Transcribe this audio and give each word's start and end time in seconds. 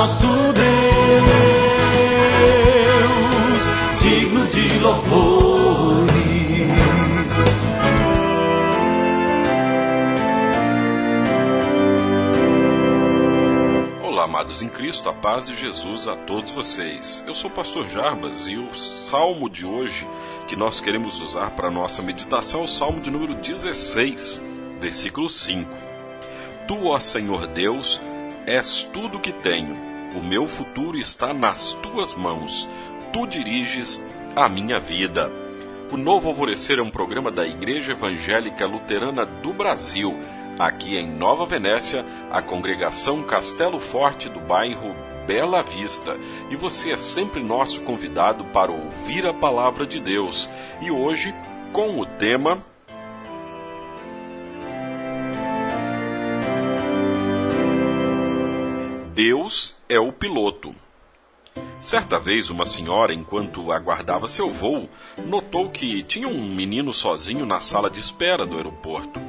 nosso 0.00 0.26
Deus, 0.26 0.64
digno 4.00 4.46
de 4.46 4.78
louvores. 4.78 6.10
Olá, 14.02 14.24
amados 14.24 14.62
em 14.62 14.70
Cristo, 14.70 15.10
a 15.10 15.12
paz 15.12 15.48
de 15.48 15.54
Jesus 15.54 16.08
a 16.08 16.16
todos 16.16 16.50
vocês. 16.50 17.22
Eu 17.26 17.34
sou 17.34 17.50
o 17.50 17.52
pastor 17.52 17.86
Jarbas 17.86 18.46
e 18.46 18.56
o 18.56 18.74
salmo 18.74 19.50
de 19.50 19.66
hoje 19.66 20.08
que 20.48 20.56
nós 20.56 20.80
queremos 20.80 21.20
usar 21.20 21.50
para 21.50 21.70
nossa 21.70 22.00
meditação 22.00 22.62
é 22.62 22.64
o 22.64 22.66
salmo 22.66 23.02
de 23.02 23.10
número 23.10 23.34
16, 23.34 24.40
versículo 24.80 25.28
5. 25.28 25.70
Tu, 26.66 26.86
ó 26.86 26.98
Senhor 26.98 27.46
Deus, 27.48 28.00
És 28.46 28.84
tudo 28.92 29.20
que 29.20 29.32
tenho. 29.32 29.89
O 30.14 30.20
meu 30.20 30.46
futuro 30.46 30.98
está 30.98 31.32
nas 31.32 31.72
tuas 31.74 32.14
mãos. 32.14 32.68
Tu 33.12 33.26
diriges 33.28 34.04
a 34.34 34.48
minha 34.48 34.80
vida. 34.80 35.30
O 35.92 35.96
Novo 35.96 36.28
Alvorecer 36.28 36.78
é 36.80 36.82
um 36.82 36.90
programa 36.90 37.30
da 37.30 37.46
Igreja 37.46 37.92
Evangélica 37.92 38.66
Luterana 38.66 39.24
do 39.24 39.52
Brasil. 39.52 40.18
Aqui 40.58 40.96
em 40.96 41.08
Nova 41.08 41.46
Venécia, 41.46 42.04
a 42.30 42.42
congregação 42.42 43.22
Castelo 43.22 43.78
Forte 43.78 44.28
do 44.28 44.40
bairro 44.40 44.94
Bela 45.28 45.62
Vista. 45.62 46.16
E 46.50 46.56
você 46.56 46.90
é 46.90 46.96
sempre 46.96 47.40
nosso 47.40 47.80
convidado 47.82 48.44
para 48.46 48.72
ouvir 48.72 49.24
a 49.26 49.32
palavra 49.32 49.86
de 49.86 50.00
Deus. 50.00 50.50
E 50.80 50.90
hoje, 50.90 51.32
com 51.72 52.00
o 52.00 52.04
tema 52.04 52.58
Deus 59.22 59.76
é 59.86 60.00
o 60.00 60.10
piloto. 60.10 60.74
Certa 61.78 62.18
vez, 62.18 62.48
uma 62.48 62.64
senhora, 62.64 63.12
enquanto 63.12 63.70
aguardava 63.70 64.26
seu 64.26 64.50
voo, 64.50 64.88
notou 65.26 65.68
que 65.68 66.02
tinha 66.02 66.26
um 66.26 66.54
menino 66.54 66.90
sozinho 66.90 67.44
na 67.44 67.60
sala 67.60 67.90
de 67.90 68.00
espera 68.00 68.46
do 68.46 68.56
aeroporto. 68.56 69.20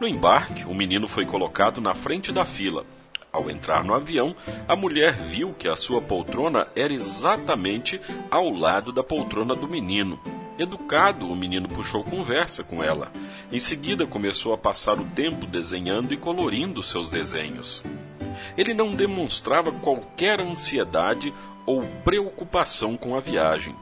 No 0.00 0.08
embarque, 0.08 0.64
o 0.64 0.74
menino 0.74 1.06
foi 1.06 1.24
colocado 1.24 1.80
na 1.80 1.94
frente 1.94 2.32
da 2.32 2.44
fila. 2.44 2.84
Ao 3.32 3.48
entrar 3.48 3.84
no 3.84 3.94
avião, 3.94 4.34
a 4.66 4.74
mulher 4.74 5.16
viu 5.16 5.54
que 5.56 5.68
a 5.68 5.76
sua 5.76 6.02
poltrona 6.02 6.66
era 6.74 6.92
exatamente 6.92 8.00
ao 8.28 8.50
lado 8.50 8.90
da 8.90 9.04
poltrona 9.04 9.54
do 9.54 9.68
menino. 9.68 10.18
Educado, 10.58 11.30
o 11.30 11.36
menino 11.36 11.68
puxou 11.68 12.02
conversa 12.02 12.64
com 12.64 12.82
ela. 12.82 13.12
Em 13.52 13.60
seguida, 13.60 14.08
começou 14.08 14.52
a 14.52 14.58
passar 14.58 14.98
o 14.98 15.04
tempo 15.04 15.46
desenhando 15.46 16.12
e 16.12 16.16
colorindo 16.16 16.82
seus 16.82 17.08
desenhos. 17.08 17.84
Ele 18.56 18.74
não 18.74 18.94
demonstrava 18.94 19.72
qualquer 19.72 20.40
ansiedade 20.40 21.32
ou 21.64 21.82
preocupação 22.04 22.96
com 22.96 23.16
a 23.16 23.20
viagem. 23.20 23.74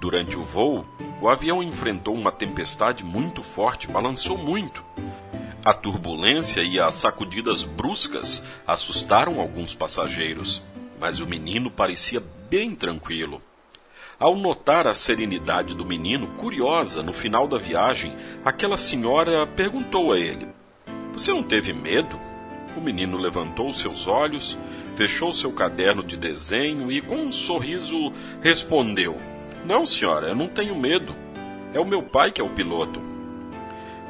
Durante 0.00 0.36
o 0.36 0.42
voo, 0.42 0.84
o 1.20 1.28
avião 1.28 1.62
enfrentou 1.62 2.14
uma 2.14 2.32
tempestade 2.32 3.04
muito 3.04 3.42
forte, 3.42 3.86
balançou 3.86 4.36
muito. 4.36 4.84
A 5.64 5.72
turbulência 5.72 6.60
e 6.62 6.80
as 6.80 6.96
sacudidas 6.96 7.62
bruscas 7.62 8.42
assustaram 8.66 9.40
alguns 9.40 9.74
passageiros, 9.74 10.60
mas 10.98 11.20
o 11.20 11.26
menino 11.26 11.70
parecia 11.70 12.20
bem 12.50 12.74
tranquilo. 12.74 13.40
Ao 14.18 14.36
notar 14.36 14.88
a 14.88 14.94
serenidade 14.94 15.74
do 15.74 15.84
menino, 15.86 16.26
curiosa, 16.36 17.02
no 17.02 17.12
final 17.12 17.46
da 17.46 17.58
viagem, 17.58 18.12
aquela 18.44 18.76
senhora 18.76 19.46
perguntou 19.46 20.12
a 20.12 20.18
ele: 20.18 20.48
Você 21.12 21.32
não 21.32 21.42
teve 21.42 21.72
medo? 21.72 22.18
O 22.76 22.80
menino 22.80 23.18
levantou 23.18 23.72
seus 23.72 24.06
olhos, 24.06 24.56
fechou 24.94 25.32
seu 25.34 25.52
caderno 25.52 26.02
de 26.02 26.16
desenho 26.16 26.90
e, 26.90 27.00
com 27.00 27.16
um 27.16 27.32
sorriso, 27.32 28.12
respondeu: 28.40 29.16
Não, 29.64 29.84
senhora, 29.84 30.28
eu 30.28 30.34
não 30.34 30.48
tenho 30.48 30.74
medo. 30.74 31.14
É 31.74 31.80
o 31.80 31.84
meu 31.84 32.02
pai 32.02 32.30
que 32.30 32.40
é 32.40 32.44
o 32.44 32.50
piloto. 32.50 33.00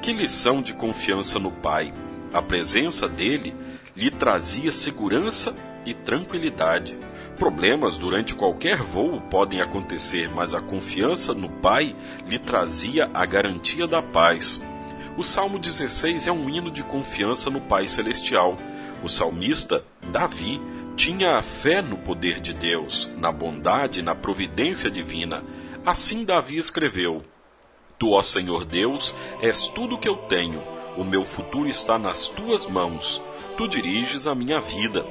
Que 0.00 0.12
lição 0.12 0.60
de 0.60 0.72
confiança 0.72 1.38
no 1.38 1.50
pai! 1.50 1.92
A 2.32 2.40
presença 2.40 3.08
dele 3.08 3.54
lhe 3.96 4.10
trazia 4.10 4.72
segurança 4.72 5.54
e 5.84 5.94
tranquilidade. 5.94 6.96
Problemas 7.38 7.98
durante 7.98 8.34
qualquer 8.34 8.78
voo 8.78 9.20
podem 9.20 9.60
acontecer, 9.60 10.30
mas 10.32 10.54
a 10.54 10.60
confiança 10.60 11.34
no 11.34 11.48
pai 11.48 11.94
lhe 12.26 12.38
trazia 12.38 13.10
a 13.12 13.26
garantia 13.26 13.86
da 13.86 14.00
paz. 14.00 14.62
O 15.14 15.22
Salmo 15.22 15.58
16 15.58 16.26
é 16.26 16.32
um 16.32 16.48
hino 16.48 16.70
de 16.70 16.82
confiança 16.82 17.50
no 17.50 17.60
Pai 17.60 17.86
Celestial. 17.86 18.56
O 19.04 19.10
salmista, 19.10 19.84
Davi, 20.10 20.58
tinha 20.96 21.36
a 21.36 21.42
fé 21.42 21.82
no 21.82 21.98
poder 21.98 22.40
de 22.40 22.54
Deus, 22.54 23.10
na 23.18 23.30
bondade 23.30 24.00
e 24.00 24.02
na 24.02 24.14
providência 24.14 24.90
divina. 24.90 25.44
Assim 25.84 26.24
Davi 26.24 26.56
escreveu: 26.56 27.22
Tu, 27.98 28.10
ó 28.10 28.22
Senhor 28.22 28.64
Deus, 28.64 29.14
és 29.42 29.68
tudo 29.68 29.98
que 29.98 30.08
eu 30.08 30.16
tenho. 30.16 30.62
O 30.96 31.04
meu 31.04 31.24
futuro 31.24 31.68
está 31.68 31.98
nas 31.98 32.28
tuas 32.28 32.66
mãos. 32.66 33.20
Tu 33.58 33.68
diriges 33.68 34.26
a 34.26 34.34
minha 34.34 34.60
vida. 34.60 35.04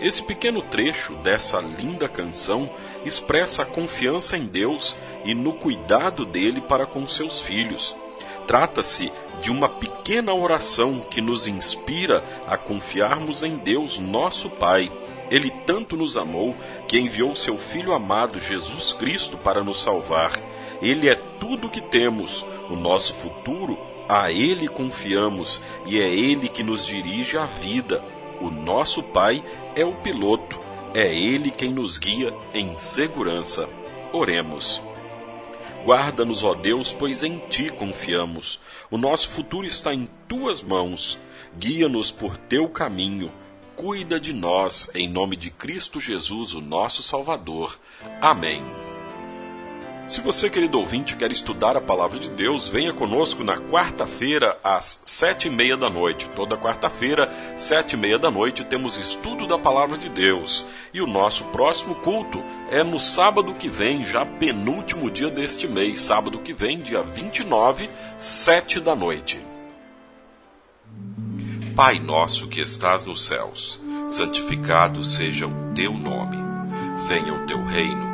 Esse 0.00 0.22
pequeno 0.22 0.62
trecho 0.62 1.14
dessa 1.16 1.60
linda 1.60 2.08
canção 2.08 2.70
expressa 3.04 3.62
a 3.62 3.66
confiança 3.66 4.38
em 4.38 4.46
Deus 4.46 4.96
e 5.22 5.34
no 5.34 5.52
cuidado 5.52 6.24
dele 6.24 6.62
para 6.62 6.86
com 6.86 7.06
seus 7.06 7.42
filhos. 7.42 7.94
Trata-se 8.46 9.10
de 9.40 9.50
uma 9.50 9.68
pequena 9.68 10.32
oração 10.34 11.00
que 11.00 11.20
nos 11.20 11.46
inspira 11.46 12.24
a 12.46 12.56
confiarmos 12.56 13.42
em 13.42 13.56
Deus, 13.56 13.98
nosso 13.98 14.48
Pai. 14.48 14.90
Ele 15.30 15.50
tanto 15.50 15.96
nos 15.96 16.16
amou 16.16 16.54
que 16.86 16.98
enviou 16.98 17.34
seu 17.34 17.56
Filho 17.58 17.92
amado 17.92 18.40
Jesus 18.40 18.92
Cristo 18.92 19.36
para 19.36 19.62
nos 19.62 19.82
salvar. 19.82 20.32
Ele 20.82 21.08
é 21.08 21.14
tudo 21.14 21.66
o 21.66 21.70
que 21.70 21.80
temos, 21.80 22.44
o 22.70 22.76
nosso 22.76 23.14
futuro, 23.14 23.78
a 24.08 24.30
Ele 24.30 24.68
confiamos 24.68 25.60
e 25.86 26.00
é 26.00 26.08
Ele 26.08 26.48
que 26.48 26.62
nos 26.62 26.86
dirige 26.86 27.38
à 27.38 27.46
vida. 27.46 28.04
O 28.40 28.50
nosso 28.50 29.02
Pai 29.02 29.42
é 29.74 29.84
o 29.84 29.92
piloto, 29.92 30.58
é 30.92 31.14
Ele 31.14 31.50
quem 31.50 31.70
nos 31.70 31.98
guia 31.98 32.34
em 32.52 32.76
segurança. 32.76 33.68
Oremos. 34.12 34.82
Guarda-nos, 35.84 36.42
ó 36.42 36.54
Deus, 36.54 36.94
pois 36.94 37.22
em 37.22 37.38
ti 37.50 37.70
confiamos. 37.70 38.58
O 38.90 38.96
nosso 38.96 39.28
futuro 39.28 39.66
está 39.66 39.92
em 39.92 40.08
tuas 40.26 40.62
mãos. 40.62 41.18
Guia-nos 41.58 42.10
por 42.10 42.38
teu 42.38 42.68
caminho. 42.68 43.30
Cuida 43.76 44.18
de 44.18 44.32
nós, 44.32 44.90
em 44.94 45.06
nome 45.08 45.36
de 45.36 45.50
Cristo 45.50 46.00
Jesus, 46.00 46.54
o 46.54 46.60
nosso 46.60 47.02
Salvador. 47.02 47.78
Amém. 48.20 48.62
Se 50.06 50.20
você, 50.20 50.50
querido 50.50 50.78
ouvinte, 50.78 51.16
quer 51.16 51.32
estudar 51.32 51.78
a 51.78 51.80
palavra 51.80 52.18
de 52.18 52.30
Deus, 52.30 52.68
venha 52.68 52.92
conosco 52.92 53.42
na 53.42 53.56
quarta-feira, 53.56 54.58
às 54.62 55.00
sete 55.02 55.48
e 55.48 55.50
meia 55.50 55.78
da 55.78 55.88
noite. 55.88 56.28
Toda 56.36 56.58
quarta-feira, 56.58 57.32
sete 57.56 57.94
e 57.94 57.96
meia 57.96 58.18
da 58.18 58.30
noite, 58.30 58.62
temos 58.64 58.98
estudo 58.98 59.46
da 59.46 59.58
palavra 59.58 59.96
de 59.96 60.10
Deus. 60.10 60.66
E 60.92 61.00
o 61.00 61.06
nosso 61.06 61.44
próximo 61.44 61.94
culto 61.94 62.42
é 62.70 62.84
no 62.84 63.00
sábado 63.00 63.54
que 63.54 63.66
vem, 63.66 64.04
já 64.04 64.26
penúltimo 64.26 65.10
dia 65.10 65.30
deste 65.30 65.66
mês, 65.66 66.00
sábado 66.00 66.38
que 66.40 66.52
vem, 66.52 66.82
dia 66.82 67.02
29, 67.02 67.88
sete 68.18 68.80
da 68.80 68.94
noite. 68.94 69.40
Pai 71.74 71.98
nosso 71.98 72.46
que 72.48 72.60
estás 72.60 73.06
nos 73.06 73.26
céus, 73.26 73.82
santificado 74.06 75.02
seja 75.02 75.46
o 75.46 75.72
teu 75.74 75.94
nome. 75.94 76.36
Venha 77.08 77.32
o 77.32 77.46
teu 77.46 77.64
reino 77.64 78.13